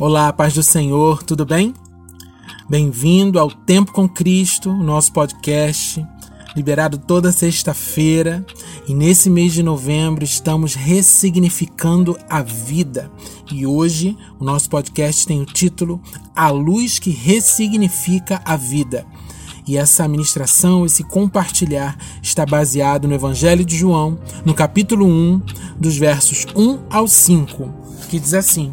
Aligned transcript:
Olá, 0.00 0.32
paz 0.32 0.54
do 0.54 0.62
Senhor, 0.62 1.24
tudo 1.24 1.44
bem? 1.44 1.74
Bem-vindo 2.70 3.36
ao 3.36 3.50
Tempo 3.50 3.90
com 3.90 4.08
Cristo, 4.08 4.72
nosso 4.72 5.12
podcast, 5.12 6.06
liberado 6.54 6.98
toda 6.98 7.32
sexta-feira. 7.32 8.46
E 8.86 8.94
nesse 8.94 9.28
mês 9.28 9.52
de 9.52 9.60
novembro 9.60 10.22
estamos 10.22 10.76
ressignificando 10.76 12.16
a 12.30 12.42
vida. 12.42 13.10
E 13.50 13.66
hoje 13.66 14.16
o 14.38 14.44
nosso 14.44 14.70
podcast 14.70 15.26
tem 15.26 15.42
o 15.42 15.46
título 15.46 16.00
A 16.32 16.48
Luz 16.48 17.00
que 17.00 17.10
Ressignifica 17.10 18.40
a 18.44 18.54
Vida. 18.54 19.04
E 19.66 19.76
essa 19.76 20.06
ministração, 20.06 20.86
esse 20.86 21.02
compartilhar, 21.02 21.98
está 22.22 22.46
baseado 22.46 23.08
no 23.08 23.14
Evangelho 23.14 23.64
de 23.64 23.76
João, 23.76 24.16
no 24.44 24.54
capítulo 24.54 25.04
1, 25.04 25.42
dos 25.76 25.96
versos 25.96 26.46
1 26.54 26.84
ao 26.88 27.08
5, 27.08 27.68
que 28.08 28.20
diz 28.20 28.32
assim. 28.32 28.72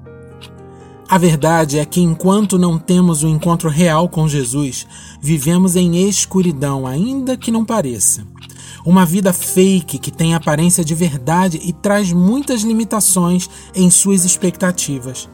A 1.11 1.17
verdade 1.17 1.77
é 1.77 1.83
que 1.83 1.99
enquanto 1.99 2.57
não 2.57 2.79
temos 2.79 3.21
o 3.21 3.27
um 3.27 3.29
encontro 3.31 3.69
real 3.69 4.07
com 4.07 4.29
Jesus, 4.29 4.87
vivemos 5.21 5.75
em 5.75 6.07
escuridão, 6.07 6.87
ainda 6.87 7.35
que 7.35 7.51
não 7.51 7.65
pareça. 7.65 8.25
Uma 8.85 9.05
vida 9.05 9.33
fake 9.33 9.99
que 9.99 10.09
tem 10.09 10.33
aparência 10.33 10.85
de 10.85 10.95
verdade 10.95 11.59
e 11.65 11.73
traz 11.73 12.13
muitas 12.13 12.61
limitações 12.61 13.49
em 13.75 13.89
suas 13.89 14.23
expectativas. 14.23 15.27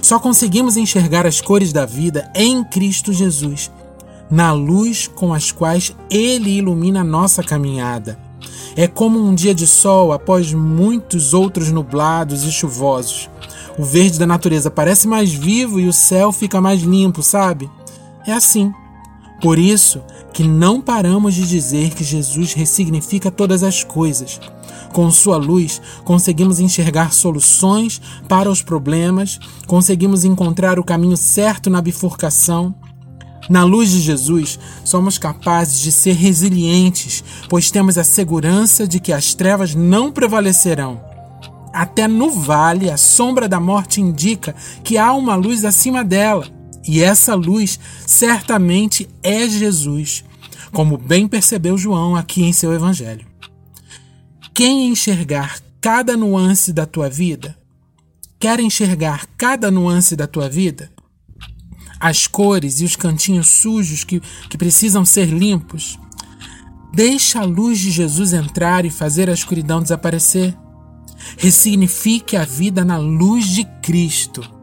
Só 0.00 0.18
conseguimos 0.18 0.78
enxergar 0.78 1.26
as 1.26 1.42
cores 1.42 1.74
da 1.74 1.84
vida 1.84 2.32
em 2.34 2.64
Cristo 2.64 3.12
Jesus, 3.12 3.70
na 4.30 4.50
luz 4.54 5.08
com 5.08 5.34
as 5.34 5.52
quais 5.52 5.94
Ele 6.08 6.52
ilumina 6.52 7.04
nossa 7.04 7.42
caminhada. 7.42 8.18
É 8.74 8.88
como 8.88 9.22
um 9.22 9.34
dia 9.34 9.54
de 9.54 9.66
sol 9.66 10.10
após 10.10 10.54
muitos 10.54 11.34
outros 11.34 11.70
nublados 11.70 12.44
e 12.44 12.50
chuvosos. 12.50 13.28
O 13.78 13.84
verde 13.84 14.18
da 14.18 14.26
natureza 14.26 14.70
parece 14.70 15.08
mais 15.08 15.32
vivo 15.32 15.80
e 15.80 15.88
o 15.88 15.92
céu 15.92 16.30
fica 16.32 16.60
mais 16.60 16.82
limpo, 16.82 17.22
sabe? 17.22 17.70
É 18.26 18.32
assim. 18.32 18.72
Por 19.40 19.58
isso 19.58 20.02
que 20.32 20.44
não 20.44 20.80
paramos 20.80 21.34
de 21.34 21.46
dizer 21.46 21.94
que 21.94 22.04
Jesus 22.04 22.52
ressignifica 22.52 23.30
todas 23.30 23.62
as 23.62 23.82
coisas. 23.82 24.40
Com 24.92 25.10
sua 25.10 25.36
luz, 25.36 25.80
conseguimos 26.04 26.60
enxergar 26.60 27.12
soluções 27.12 28.00
para 28.28 28.50
os 28.50 28.62
problemas, 28.62 29.40
conseguimos 29.66 30.24
encontrar 30.24 30.78
o 30.78 30.84
caminho 30.84 31.16
certo 31.16 31.68
na 31.68 31.80
bifurcação. 31.80 32.74
Na 33.50 33.64
luz 33.64 33.90
de 33.90 34.00
Jesus, 34.00 34.58
somos 34.84 35.18
capazes 35.18 35.80
de 35.80 35.90
ser 35.90 36.12
resilientes, 36.12 37.24
pois 37.48 37.70
temos 37.70 37.98
a 37.98 38.04
segurança 38.04 38.86
de 38.86 39.00
que 39.00 39.12
as 39.12 39.34
trevas 39.34 39.74
não 39.74 40.12
prevalecerão. 40.12 41.11
Até 41.72 42.06
no 42.06 42.30
vale, 42.30 42.90
a 42.90 42.96
sombra 42.96 43.48
da 43.48 43.58
morte 43.58 44.00
indica 44.00 44.54
que 44.84 44.98
há 44.98 45.12
uma 45.12 45.34
luz 45.34 45.64
acima 45.64 46.04
dela. 46.04 46.46
E 46.86 47.02
essa 47.02 47.34
luz 47.34 47.78
certamente 48.06 49.08
é 49.22 49.48
Jesus, 49.48 50.24
como 50.72 50.98
bem 50.98 51.28
percebeu 51.28 51.78
João 51.78 52.16
aqui 52.16 52.42
em 52.42 52.52
seu 52.52 52.72
evangelho. 52.72 53.26
Quem 54.52 54.88
enxergar 54.88 55.60
cada 55.80 56.16
nuance 56.16 56.72
da 56.72 56.84
tua 56.84 57.08
vida, 57.08 57.56
quer 58.38 58.60
enxergar 58.60 59.26
cada 59.36 59.70
nuance 59.70 60.14
da 60.14 60.26
tua 60.26 60.48
vida, 60.48 60.90
as 61.98 62.26
cores 62.26 62.80
e 62.80 62.84
os 62.84 62.96
cantinhos 62.96 63.48
sujos 63.48 64.02
que, 64.02 64.20
que 64.50 64.58
precisam 64.58 65.04
ser 65.04 65.26
limpos, 65.26 65.98
deixa 66.92 67.40
a 67.40 67.44
luz 67.44 67.78
de 67.78 67.90
Jesus 67.90 68.32
entrar 68.32 68.84
e 68.84 68.90
fazer 68.90 69.30
a 69.30 69.32
escuridão 69.32 69.80
desaparecer. 69.80 70.56
Ressignifique 71.38 72.36
a 72.36 72.44
vida 72.44 72.84
na 72.84 72.98
luz 72.98 73.46
de 73.46 73.64
Cristo. 73.82 74.61